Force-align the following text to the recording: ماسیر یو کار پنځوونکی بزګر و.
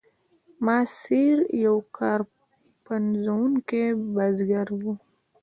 ماسیر 0.65 1.37
یو 1.65 1.77
کار 1.97 2.19
پنځوونکی 2.85 3.83
بزګر 4.15 4.67
و. 4.81 4.83